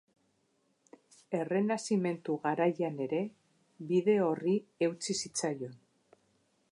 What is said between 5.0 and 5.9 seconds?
zitzaion.